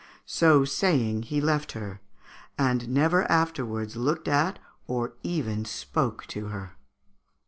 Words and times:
So 0.25 0.65
saying 0.65 1.25
he 1.29 1.39
left 1.39 1.73
her, 1.73 2.01
and 2.57 2.89
never 2.89 3.23
afterwards 3.31 3.95
looked 3.95 4.27
at 4.27 4.57
or 4.87 5.13
even 5.21 5.63
spoke 5.63 6.25
to 6.29 6.47
her." 6.47 6.75